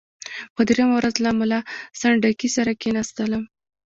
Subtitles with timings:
[0.55, 1.59] په دریمه ورځ له ملا
[1.99, 3.43] سنډکي سره کښېنستلم.